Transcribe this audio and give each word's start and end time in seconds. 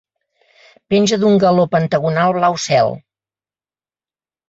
Penja 0.93 1.19
d'un 1.25 1.37
galó 1.45 1.67
pentagonal 1.75 2.37
blau 2.41 2.61
cel. 2.67 2.93